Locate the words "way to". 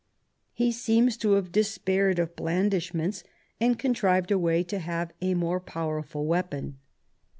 4.39-4.79